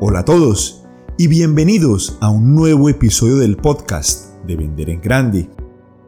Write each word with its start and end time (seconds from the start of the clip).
Hola 0.00 0.20
a 0.20 0.24
todos 0.24 0.84
y 1.16 1.26
bienvenidos 1.26 2.18
a 2.20 2.30
un 2.30 2.54
nuevo 2.54 2.88
episodio 2.88 3.34
del 3.38 3.56
podcast 3.56 4.32
de 4.46 4.54
Vender 4.54 4.90
en 4.90 5.00
Grande. 5.00 5.50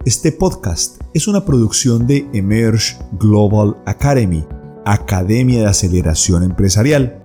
Este 0.04 0.30
podcast 0.30 1.00
es 1.12 1.26
una 1.26 1.44
producción 1.44 2.06
de 2.06 2.24
Emerge 2.32 2.96
Global 3.18 3.76
Academy, 3.86 4.46
Academia 4.84 5.58
de 5.58 5.66
Aceleración 5.66 6.44
Empresarial. 6.44 7.24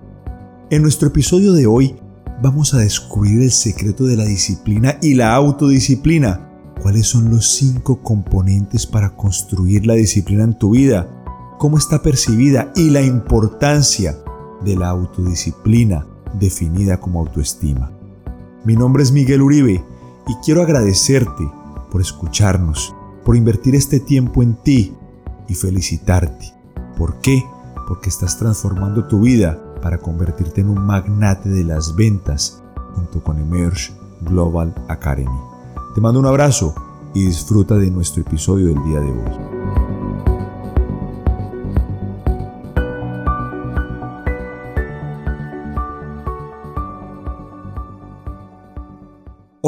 En 0.68 0.82
nuestro 0.82 1.06
episodio 1.06 1.52
de 1.52 1.68
hoy 1.68 1.94
vamos 2.42 2.74
a 2.74 2.78
descubrir 2.78 3.42
el 3.42 3.52
secreto 3.52 4.02
de 4.02 4.16
la 4.16 4.24
disciplina 4.24 4.98
y 5.00 5.14
la 5.14 5.36
autodisciplina. 5.36 6.50
¿Cuáles 6.82 7.06
son 7.06 7.30
los 7.30 7.48
cinco 7.48 8.02
componentes 8.02 8.86
para 8.86 9.14
construir 9.14 9.86
la 9.86 9.94
disciplina 9.94 10.42
en 10.42 10.58
tu 10.58 10.70
vida? 10.70 11.08
¿Cómo 11.60 11.78
está 11.78 12.02
percibida? 12.02 12.72
Y 12.74 12.90
la 12.90 13.02
importancia 13.02 14.18
de 14.64 14.74
la 14.74 14.88
autodisciplina 14.88 16.08
definida 16.34 16.98
como 16.98 17.20
autoestima. 17.20 17.90
Mi 18.64 18.74
nombre 18.74 19.02
es 19.02 19.12
Miguel 19.12 19.42
Uribe 19.42 19.84
y 20.26 20.34
quiero 20.44 20.62
agradecerte 20.62 21.50
por 21.90 22.00
escucharnos, 22.00 22.94
por 23.24 23.36
invertir 23.36 23.74
este 23.74 24.00
tiempo 24.00 24.42
en 24.42 24.54
ti 24.54 24.92
y 25.48 25.54
felicitarte. 25.54 26.52
¿Por 26.96 27.20
qué? 27.20 27.44
Porque 27.86 28.08
estás 28.08 28.38
transformando 28.38 29.06
tu 29.06 29.20
vida 29.20 29.62
para 29.80 29.98
convertirte 29.98 30.62
en 30.62 30.68
un 30.70 30.84
magnate 30.84 31.48
de 31.48 31.64
las 31.64 31.94
ventas 31.94 32.62
junto 32.94 33.22
con 33.22 33.38
Emerge 33.38 33.92
Global 34.22 34.74
Academy. 34.88 35.38
Te 35.94 36.00
mando 36.00 36.20
un 36.20 36.26
abrazo 36.26 36.74
y 37.14 37.24
disfruta 37.24 37.76
de 37.76 37.90
nuestro 37.90 38.22
episodio 38.22 38.66
del 38.66 38.82
día 38.84 39.00
de 39.00 39.10
hoy. 39.10 39.45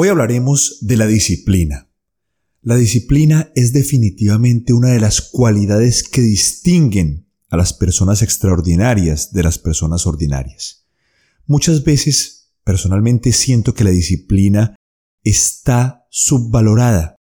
Hoy 0.01 0.07
hablaremos 0.07 0.77
de 0.79 0.95
la 0.95 1.07
disciplina. 1.07 1.89
La 2.61 2.77
disciplina 2.77 3.51
es 3.53 3.73
definitivamente 3.73 4.71
una 4.71 4.91
de 4.91 5.01
las 5.01 5.19
cualidades 5.19 6.07
que 6.07 6.21
distinguen 6.21 7.27
a 7.49 7.57
las 7.57 7.73
personas 7.73 8.21
extraordinarias 8.21 9.33
de 9.33 9.43
las 9.43 9.59
personas 9.59 10.07
ordinarias. 10.07 10.87
Muchas 11.47 11.83
veces, 11.83 12.53
personalmente 12.63 13.33
siento 13.33 13.73
que 13.73 13.83
la 13.83 13.89
disciplina 13.89 14.73
está 15.25 16.07
subvalorada. 16.09 17.17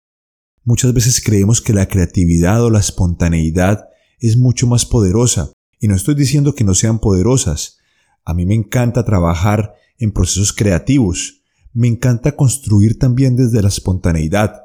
Muchas 0.66 0.94
veces 0.94 1.22
creemos 1.24 1.62
que 1.62 1.72
la 1.72 1.88
creatividad 1.88 2.62
o 2.62 2.70
la 2.70 2.82
espontaneidad 2.82 3.86
es 4.20 4.36
mucho 4.36 4.68
más 4.68 4.86
poderosa, 4.86 5.54
y 5.80 5.88
no 5.88 5.96
estoy 5.96 6.16
diciendo 6.16 6.56
que 6.56 6.66
no 6.66 6.74
sean 6.74 7.00
poderosas. 7.00 7.78
A 8.26 8.34
mí 8.34 8.46
me 8.46 8.54
encanta 8.54 9.06
trabajar 9.06 9.76
en 9.98 10.12
procesos 10.12 10.52
creativos, 10.52 11.35
me 11.76 11.90
encanta 11.90 12.38
construir 12.38 12.98
también 12.98 13.36
desde 13.36 13.62
la 13.62 13.68
espontaneidad. 13.68 14.64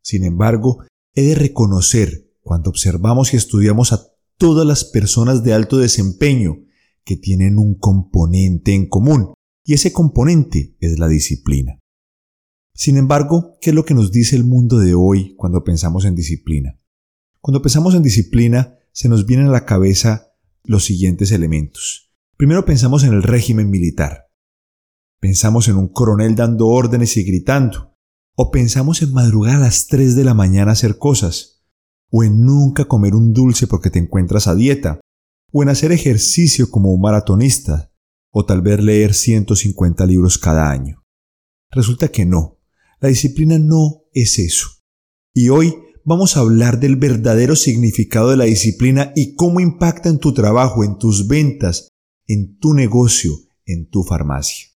Sin 0.00 0.22
embargo, 0.22 0.84
he 1.12 1.22
de 1.22 1.34
reconocer, 1.34 2.30
cuando 2.40 2.70
observamos 2.70 3.34
y 3.34 3.36
estudiamos 3.36 3.92
a 3.92 4.06
todas 4.38 4.64
las 4.64 4.84
personas 4.84 5.42
de 5.42 5.54
alto 5.54 5.78
desempeño, 5.78 6.64
que 7.04 7.16
tienen 7.16 7.58
un 7.58 7.74
componente 7.74 8.74
en 8.74 8.88
común, 8.88 9.34
y 9.64 9.74
ese 9.74 9.92
componente 9.92 10.76
es 10.78 11.00
la 11.00 11.08
disciplina. 11.08 11.80
Sin 12.74 12.96
embargo, 12.96 13.58
¿qué 13.60 13.70
es 13.70 13.76
lo 13.76 13.84
que 13.84 13.94
nos 13.94 14.12
dice 14.12 14.36
el 14.36 14.44
mundo 14.44 14.78
de 14.78 14.94
hoy 14.94 15.34
cuando 15.34 15.64
pensamos 15.64 16.04
en 16.04 16.14
disciplina? 16.14 16.78
Cuando 17.40 17.60
pensamos 17.60 17.96
en 17.96 18.04
disciplina, 18.04 18.78
se 18.92 19.08
nos 19.08 19.26
vienen 19.26 19.48
a 19.48 19.52
la 19.52 19.66
cabeza 19.66 20.32
los 20.62 20.84
siguientes 20.84 21.32
elementos. 21.32 22.12
Primero 22.36 22.64
pensamos 22.64 23.02
en 23.02 23.14
el 23.14 23.24
régimen 23.24 23.68
militar. 23.68 24.21
Pensamos 25.22 25.68
en 25.68 25.76
un 25.76 25.86
coronel 25.86 26.34
dando 26.34 26.66
órdenes 26.66 27.16
y 27.16 27.22
gritando. 27.22 27.94
O 28.34 28.50
pensamos 28.50 29.02
en 29.02 29.12
madrugar 29.12 29.54
a 29.54 29.60
las 29.60 29.86
3 29.86 30.16
de 30.16 30.24
la 30.24 30.34
mañana 30.34 30.72
a 30.72 30.74
hacer 30.74 30.98
cosas. 30.98 31.62
O 32.10 32.24
en 32.24 32.44
nunca 32.44 32.86
comer 32.86 33.14
un 33.14 33.32
dulce 33.32 33.68
porque 33.68 33.88
te 33.88 34.00
encuentras 34.00 34.48
a 34.48 34.56
dieta. 34.56 35.00
O 35.52 35.62
en 35.62 35.68
hacer 35.68 35.92
ejercicio 35.92 36.68
como 36.72 36.92
un 36.92 37.00
maratonista. 37.00 37.92
O 38.32 38.44
tal 38.44 38.62
vez 38.62 38.82
leer 38.82 39.14
150 39.14 40.04
libros 40.06 40.38
cada 40.38 40.68
año. 40.68 41.04
Resulta 41.70 42.08
que 42.08 42.26
no. 42.26 42.58
La 43.00 43.08
disciplina 43.08 43.60
no 43.60 44.02
es 44.12 44.40
eso. 44.40 44.66
Y 45.32 45.50
hoy 45.50 45.72
vamos 46.04 46.36
a 46.36 46.40
hablar 46.40 46.80
del 46.80 46.96
verdadero 46.96 47.54
significado 47.54 48.30
de 48.30 48.38
la 48.38 48.44
disciplina 48.44 49.12
y 49.14 49.36
cómo 49.36 49.60
impacta 49.60 50.08
en 50.08 50.18
tu 50.18 50.34
trabajo, 50.34 50.82
en 50.82 50.98
tus 50.98 51.28
ventas, 51.28 51.90
en 52.26 52.58
tu 52.58 52.74
negocio, 52.74 53.30
en 53.64 53.88
tu 53.88 54.02
farmacia. 54.02 54.71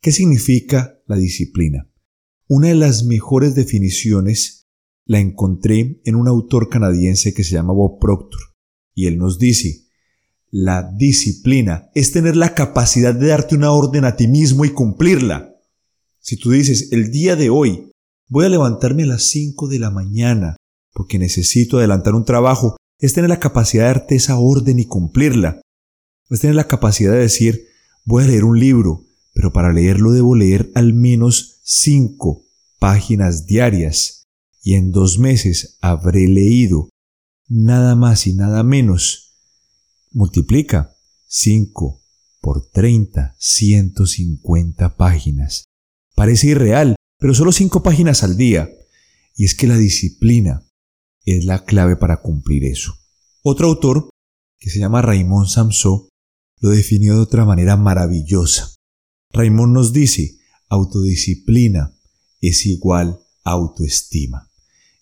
¿Qué 0.00 0.12
significa 0.12 1.00
la 1.06 1.16
disciplina? 1.16 1.90
Una 2.46 2.68
de 2.68 2.76
las 2.76 3.04
mejores 3.04 3.56
definiciones 3.56 4.68
la 5.04 5.18
encontré 5.18 6.00
en 6.04 6.14
un 6.14 6.28
autor 6.28 6.68
canadiense 6.68 7.34
que 7.34 7.42
se 7.42 7.54
llama 7.54 7.72
Bob 7.72 7.98
Proctor, 7.98 8.40
y 8.94 9.06
él 9.06 9.18
nos 9.18 9.40
dice, 9.40 9.86
la 10.50 10.88
disciplina 10.96 11.90
es 11.94 12.12
tener 12.12 12.36
la 12.36 12.54
capacidad 12.54 13.12
de 13.12 13.26
darte 13.26 13.56
una 13.56 13.72
orden 13.72 14.04
a 14.04 14.14
ti 14.14 14.28
mismo 14.28 14.64
y 14.64 14.70
cumplirla. 14.70 15.56
Si 16.20 16.36
tú 16.36 16.52
dices, 16.52 16.92
el 16.92 17.10
día 17.10 17.34
de 17.34 17.50
hoy 17.50 17.90
voy 18.28 18.44
a 18.44 18.50
levantarme 18.50 19.02
a 19.02 19.06
las 19.06 19.24
5 19.30 19.66
de 19.66 19.78
la 19.80 19.90
mañana 19.90 20.56
porque 20.92 21.18
necesito 21.18 21.78
adelantar 21.78 22.14
un 22.14 22.24
trabajo, 22.24 22.76
es 23.00 23.14
tener 23.14 23.30
la 23.30 23.40
capacidad 23.40 23.84
de 23.84 23.94
darte 23.94 24.14
esa 24.14 24.38
orden 24.38 24.78
y 24.78 24.86
cumplirla. 24.86 25.60
Es 26.30 26.40
tener 26.40 26.56
la 26.56 26.68
capacidad 26.68 27.12
de 27.12 27.20
decir, 27.20 27.66
voy 28.04 28.24
a 28.24 28.26
leer 28.26 28.44
un 28.44 28.58
libro, 28.58 29.07
pero 29.38 29.52
para 29.52 29.72
leerlo 29.72 30.10
debo 30.10 30.34
leer 30.34 30.72
al 30.74 30.94
menos 30.94 31.60
cinco 31.62 32.44
páginas 32.80 33.46
diarias 33.46 34.24
y 34.64 34.74
en 34.74 34.90
dos 34.90 35.20
meses 35.20 35.78
habré 35.80 36.26
leído 36.26 36.88
nada 37.46 37.94
más 37.94 38.26
y 38.26 38.32
nada 38.34 38.64
menos. 38.64 39.36
Multiplica 40.10 40.96
5 41.28 42.02
por 42.40 42.68
30, 42.68 43.36
150 43.38 44.96
páginas. 44.96 45.66
Parece 46.16 46.48
irreal, 46.48 46.96
pero 47.20 47.32
solo 47.32 47.52
cinco 47.52 47.84
páginas 47.84 48.24
al 48.24 48.36
día. 48.36 48.68
Y 49.36 49.44
es 49.44 49.54
que 49.54 49.68
la 49.68 49.76
disciplina 49.76 50.66
es 51.24 51.44
la 51.44 51.64
clave 51.64 51.94
para 51.94 52.22
cumplir 52.22 52.64
eso. 52.64 52.92
Otro 53.42 53.68
autor, 53.68 54.10
que 54.58 54.68
se 54.68 54.80
llama 54.80 55.00
Raymond 55.00 55.46
Samson, 55.46 56.08
lo 56.58 56.70
definió 56.70 57.14
de 57.14 57.20
otra 57.20 57.44
manera 57.44 57.76
maravillosa. 57.76 58.77
Raymond 59.32 59.72
nos 59.72 59.92
dice, 59.92 60.38
autodisciplina 60.68 61.94
es 62.40 62.66
igual 62.66 63.18
a 63.44 63.50
autoestima. 63.52 64.50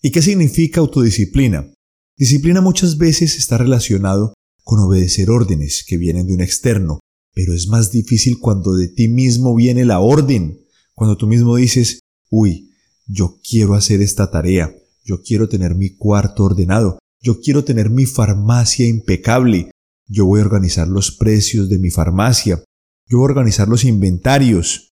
¿Y 0.01 0.11
qué 0.11 0.21
significa 0.21 0.79
autodisciplina? 0.79 1.71
Disciplina 2.17 2.61
muchas 2.61 2.97
veces 2.97 3.35
está 3.35 3.57
relacionado 3.57 4.33
con 4.63 4.79
obedecer 4.79 5.29
órdenes 5.29 5.83
que 5.87 5.97
vienen 5.97 6.27
de 6.27 6.33
un 6.33 6.41
externo, 6.41 6.99
pero 7.33 7.53
es 7.53 7.67
más 7.67 7.91
difícil 7.91 8.39
cuando 8.39 8.73
de 8.73 8.87
ti 8.87 9.07
mismo 9.07 9.55
viene 9.55 9.85
la 9.85 9.99
orden, 9.99 10.65
cuando 10.93 11.15
tú 11.15 11.27
mismo 11.27 11.55
dices, 11.55 11.99
uy, 12.29 12.71
yo 13.05 13.39
quiero 13.47 13.75
hacer 13.75 14.01
esta 14.01 14.29
tarea, 14.31 14.75
yo 15.05 15.21
quiero 15.21 15.47
tener 15.47 15.75
mi 15.75 15.95
cuarto 15.95 16.43
ordenado, 16.43 16.99
yo 17.21 17.39
quiero 17.39 17.63
tener 17.63 17.89
mi 17.89 18.05
farmacia 18.05 18.87
impecable, 18.87 19.71
yo 20.07 20.25
voy 20.25 20.41
a 20.41 20.43
organizar 20.43 20.87
los 20.87 21.11
precios 21.11 21.69
de 21.69 21.79
mi 21.79 21.89
farmacia, 21.89 22.63
yo 23.09 23.19
voy 23.19 23.25
a 23.25 23.31
organizar 23.31 23.67
los 23.67 23.85
inventarios. 23.85 24.93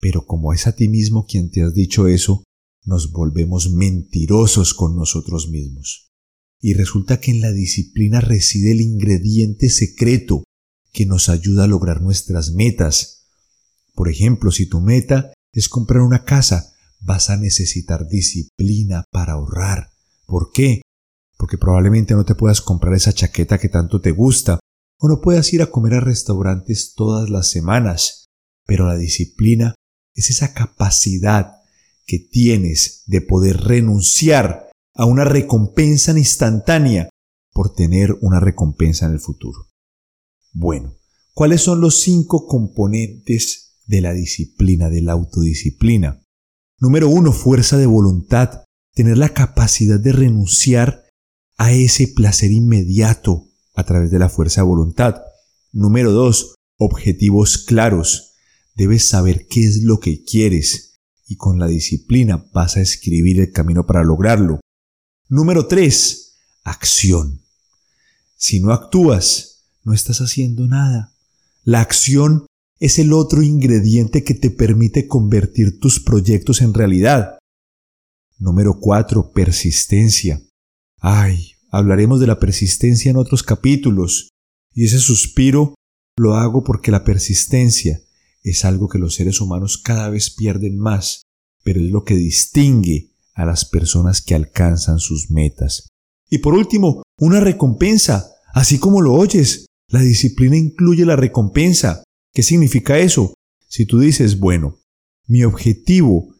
Pero 0.00 0.26
como 0.26 0.52
es 0.52 0.66
a 0.66 0.74
ti 0.74 0.88
mismo 0.88 1.26
quien 1.26 1.50
te 1.50 1.62
has 1.62 1.74
dicho 1.74 2.08
eso, 2.08 2.44
nos 2.84 3.12
volvemos 3.12 3.70
mentirosos 3.70 4.74
con 4.74 4.96
nosotros 4.96 5.48
mismos. 5.48 6.10
Y 6.60 6.74
resulta 6.74 7.20
que 7.20 7.30
en 7.30 7.40
la 7.40 7.52
disciplina 7.52 8.20
reside 8.20 8.72
el 8.72 8.80
ingrediente 8.80 9.68
secreto 9.68 10.44
que 10.92 11.06
nos 11.06 11.28
ayuda 11.28 11.64
a 11.64 11.68
lograr 11.68 12.00
nuestras 12.00 12.52
metas. 12.52 13.26
Por 13.94 14.08
ejemplo, 14.08 14.50
si 14.50 14.66
tu 14.66 14.80
meta 14.80 15.32
es 15.52 15.68
comprar 15.68 16.02
una 16.02 16.24
casa, 16.24 16.72
vas 17.00 17.30
a 17.30 17.36
necesitar 17.36 18.08
disciplina 18.08 19.04
para 19.10 19.34
ahorrar. 19.34 19.90
¿Por 20.26 20.50
qué? 20.52 20.80
Porque 21.36 21.58
probablemente 21.58 22.14
no 22.14 22.24
te 22.24 22.34
puedas 22.34 22.60
comprar 22.60 22.94
esa 22.94 23.12
chaqueta 23.12 23.58
que 23.58 23.68
tanto 23.68 24.00
te 24.00 24.12
gusta, 24.12 24.58
o 25.04 25.08
no 25.08 25.20
puedas 25.20 25.52
ir 25.52 25.60
a 25.60 25.70
comer 25.70 25.94
a 25.94 26.00
restaurantes 26.00 26.94
todas 26.94 27.28
las 27.28 27.50
semanas, 27.50 28.30
pero 28.64 28.86
la 28.86 28.96
disciplina 28.96 29.74
es 30.14 30.30
esa 30.30 30.54
capacidad 30.54 31.56
que 32.06 32.18
tienes 32.18 33.02
de 33.04 33.20
poder 33.20 33.58
renunciar 33.58 34.70
a 34.94 35.04
una 35.04 35.26
recompensa 35.26 36.16
instantánea 36.16 37.10
por 37.52 37.74
tener 37.74 38.16
una 38.22 38.40
recompensa 38.40 39.04
en 39.04 39.12
el 39.12 39.20
futuro. 39.20 39.66
Bueno, 40.54 40.94
¿cuáles 41.34 41.60
son 41.60 41.82
los 41.82 42.00
cinco 42.00 42.46
componentes 42.46 43.76
de 43.84 44.00
la 44.00 44.14
disciplina, 44.14 44.88
de 44.88 45.02
la 45.02 45.12
autodisciplina? 45.12 46.22
Número 46.78 47.10
uno, 47.10 47.32
fuerza 47.32 47.76
de 47.76 47.86
voluntad, 47.86 48.64
tener 48.94 49.18
la 49.18 49.34
capacidad 49.34 50.00
de 50.00 50.12
renunciar 50.12 51.04
a 51.58 51.72
ese 51.72 52.08
placer 52.08 52.52
inmediato 52.52 53.50
a 53.74 53.84
través 53.84 54.10
de 54.10 54.18
la 54.18 54.28
fuerza 54.28 54.62
de 54.62 54.68
voluntad. 54.68 55.22
Número 55.72 56.12
dos, 56.12 56.54
objetivos 56.78 57.58
claros, 57.58 58.34
debes 58.74 59.08
saber 59.08 59.46
qué 59.48 59.64
es 59.64 59.82
lo 59.82 60.00
que 60.00 60.24
quieres 60.24 60.94
y 61.26 61.36
con 61.36 61.58
la 61.58 61.66
disciplina 61.66 62.46
vas 62.52 62.76
a 62.76 62.80
escribir 62.80 63.40
el 63.40 63.52
camino 63.52 63.86
para 63.86 64.04
lograrlo. 64.04 64.60
Número 65.28 65.66
3. 65.66 66.38
Acción. 66.64 67.42
Si 68.36 68.60
no 68.60 68.72
actúas, 68.72 69.64
no 69.84 69.94
estás 69.94 70.20
haciendo 70.20 70.66
nada. 70.66 71.14
La 71.62 71.80
acción 71.80 72.46
es 72.78 72.98
el 72.98 73.12
otro 73.12 73.42
ingrediente 73.42 74.22
que 74.22 74.34
te 74.34 74.50
permite 74.50 75.08
convertir 75.08 75.78
tus 75.80 76.00
proyectos 76.00 76.60
en 76.60 76.74
realidad. 76.74 77.38
Número 78.38 78.78
4. 78.78 79.32
Persistencia. 79.32 80.42
Ay, 81.00 81.53
hablaremos 81.74 82.20
de 82.20 82.28
la 82.28 82.38
persistencia 82.38 83.10
en 83.10 83.16
otros 83.16 83.42
capítulos, 83.42 84.28
y 84.72 84.84
ese 84.84 84.98
suspiro 84.98 85.74
lo 86.16 86.34
hago 86.34 86.62
porque 86.62 86.92
la 86.92 87.02
persistencia 87.02 88.00
es 88.44 88.64
algo 88.64 88.88
que 88.88 88.98
los 88.98 89.14
seres 89.16 89.40
humanos 89.40 89.78
cada 89.78 90.08
vez 90.08 90.30
pierden 90.30 90.78
más, 90.78 91.22
pero 91.64 91.80
es 91.80 91.90
lo 91.90 92.04
que 92.04 92.14
distingue 92.14 93.10
a 93.34 93.44
las 93.44 93.64
personas 93.64 94.22
que 94.22 94.36
alcanzan 94.36 95.00
sus 95.00 95.30
metas. 95.30 95.88
Y 96.30 96.38
por 96.38 96.54
último, 96.54 97.02
una 97.18 97.40
recompensa, 97.40 98.30
así 98.52 98.78
como 98.78 99.00
lo 99.00 99.14
oyes. 99.14 99.66
La 99.88 100.00
disciplina 100.00 100.56
incluye 100.56 101.04
la 101.04 101.16
recompensa. 101.16 102.04
¿Qué 102.32 102.42
significa 102.42 102.98
eso? 102.98 103.34
Si 103.68 103.86
tú 103.86 103.98
dices, 103.98 104.38
bueno, 104.38 104.78
mi 105.26 105.42
objetivo 105.42 106.34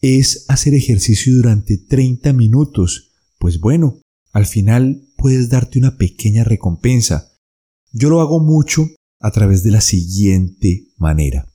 es 0.00 0.44
hacer 0.48 0.74
ejercicio 0.74 1.34
durante 1.34 1.78
30 1.78 2.32
minutos, 2.32 3.12
pues 3.38 3.58
bueno, 3.60 4.00
al 4.36 4.44
final 4.44 5.08
puedes 5.16 5.48
darte 5.48 5.78
una 5.78 5.96
pequeña 5.96 6.44
recompensa. 6.44 7.32
Yo 7.90 8.10
lo 8.10 8.20
hago 8.20 8.38
mucho 8.38 8.86
a 9.18 9.30
través 9.30 9.62
de 9.62 9.70
la 9.70 9.80
siguiente 9.80 10.92
manera. 10.98 11.50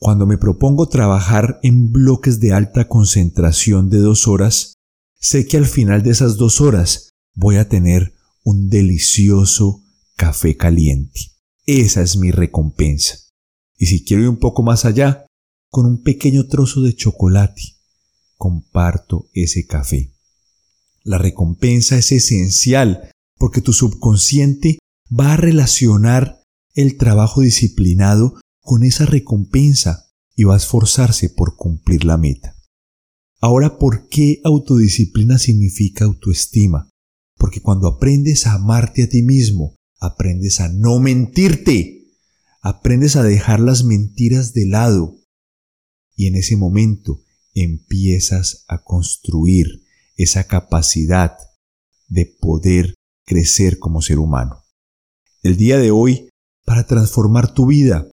Cuando 0.00 0.26
me 0.26 0.36
propongo 0.36 0.88
trabajar 0.88 1.60
en 1.62 1.92
bloques 1.92 2.40
de 2.40 2.54
alta 2.54 2.88
concentración 2.88 3.88
de 3.88 3.98
dos 3.98 4.26
horas, 4.26 4.74
sé 5.20 5.46
que 5.46 5.56
al 5.56 5.66
final 5.66 6.02
de 6.02 6.10
esas 6.10 6.38
dos 6.38 6.60
horas 6.60 7.10
voy 7.36 7.54
a 7.54 7.68
tener 7.68 8.12
un 8.42 8.68
delicioso 8.68 9.84
café 10.16 10.56
caliente. 10.56 11.20
Esa 11.66 12.02
es 12.02 12.16
mi 12.16 12.32
recompensa. 12.32 13.16
Y 13.76 13.86
si 13.86 14.04
quiero 14.04 14.24
ir 14.24 14.28
un 14.28 14.40
poco 14.40 14.64
más 14.64 14.84
allá, 14.86 15.24
con 15.70 15.86
un 15.86 16.02
pequeño 16.02 16.48
trozo 16.48 16.82
de 16.82 16.96
chocolate, 16.96 17.62
comparto 18.36 19.28
ese 19.34 19.68
café. 19.68 20.12
La 21.04 21.18
recompensa 21.18 21.96
es 21.98 22.12
esencial 22.12 23.10
porque 23.36 23.60
tu 23.60 23.72
subconsciente 23.72 24.78
va 25.10 25.34
a 25.34 25.36
relacionar 25.36 26.42
el 26.74 26.96
trabajo 26.96 27.40
disciplinado 27.40 28.40
con 28.60 28.84
esa 28.84 29.04
recompensa 29.04 30.10
y 30.36 30.44
va 30.44 30.54
a 30.54 30.58
esforzarse 30.58 31.28
por 31.28 31.56
cumplir 31.56 32.04
la 32.04 32.16
meta. 32.16 32.54
Ahora, 33.40 33.78
¿por 33.78 34.08
qué 34.08 34.40
autodisciplina 34.44 35.38
significa 35.38 36.04
autoestima? 36.04 36.88
Porque 37.36 37.60
cuando 37.60 37.88
aprendes 37.88 38.46
a 38.46 38.54
amarte 38.54 39.02
a 39.02 39.08
ti 39.08 39.22
mismo, 39.22 39.74
aprendes 39.98 40.60
a 40.60 40.68
no 40.68 41.00
mentirte, 41.00 42.04
aprendes 42.60 43.16
a 43.16 43.24
dejar 43.24 43.58
las 43.58 43.82
mentiras 43.82 44.52
de 44.52 44.66
lado 44.66 45.16
y 46.14 46.26
en 46.26 46.36
ese 46.36 46.56
momento 46.56 47.20
empiezas 47.54 48.64
a 48.68 48.82
construir 48.84 49.82
esa 50.16 50.44
capacidad 50.44 51.36
de 52.08 52.26
poder 52.26 52.94
crecer 53.24 53.78
como 53.78 54.02
ser 54.02 54.18
humano. 54.18 54.64
El 55.42 55.56
día 55.56 55.78
de 55.78 55.90
hoy, 55.90 56.28
para 56.64 56.86
transformar 56.86 57.54
tu 57.54 57.66
vida, 57.66 58.10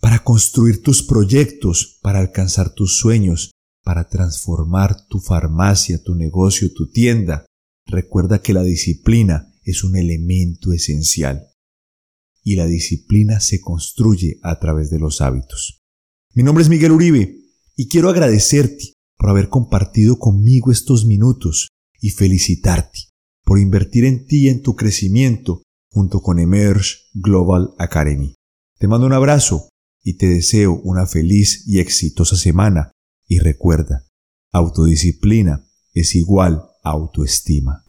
para 0.00 0.22
construir 0.22 0.82
tus 0.82 1.02
proyectos, 1.02 1.98
para 2.02 2.20
alcanzar 2.20 2.74
tus 2.74 2.98
sueños, 2.98 3.52
para 3.82 4.08
transformar 4.08 5.06
tu 5.08 5.20
farmacia, 5.20 6.02
tu 6.02 6.14
negocio, 6.14 6.72
tu 6.72 6.90
tienda, 6.90 7.46
recuerda 7.86 8.40
que 8.40 8.52
la 8.52 8.62
disciplina 8.62 9.52
es 9.62 9.84
un 9.84 9.96
elemento 9.96 10.72
esencial. 10.72 11.46
Y 12.42 12.56
la 12.56 12.66
disciplina 12.66 13.40
se 13.40 13.60
construye 13.60 14.38
a 14.42 14.60
través 14.60 14.90
de 14.90 14.98
los 14.98 15.20
hábitos. 15.20 15.82
Mi 16.34 16.42
nombre 16.42 16.62
es 16.62 16.68
Miguel 16.68 16.92
Uribe 16.92 17.38
y 17.76 17.88
quiero 17.88 18.10
agradecerte 18.10 18.92
por 19.24 19.30
haber 19.30 19.48
compartido 19.48 20.18
conmigo 20.18 20.70
estos 20.70 21.06
minutos 21.06 21.68
y 21.98 22.10
felicitarte 22.10 23.08
por 23.42 23.58
invertir 23.58 24.04
en 24.04 24.26
ti 24.26 24.44
y 24.44 24.48
en 24.50 24.60
tu 24.60 24.76
crecimiento 24.76 25.62
junto 25.90 26.20
con 26.20 26.38
Emerge 26.38 26.96
Global 27.14 27.70
Academy. 27.78 28.34
Te 28.78 28.86
mando 28.86 29.06
un 29.06 29.14
abrazo 29.14 29.70
y 30.02 30.18
te 30.18 30.26
deseo 30.26 30.74
una 30.74 31.06
feliz 31.06 31.66
y 31.66 31.78
exitosa 31.78 32.36
semana 32.36 32.92
y 33.26 33.38
recuerda, 33.38 34.04
autodisciplina 34.52 35.64
es 35.94 36.14
igual 36.16 36.62
a 36.82 36.90
autoestima. 36.90 37.82